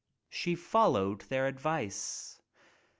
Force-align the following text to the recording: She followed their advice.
She 0.31 0.55
followed 0.55 1.21
their 1.29 1.45
advice. 1.45 2.41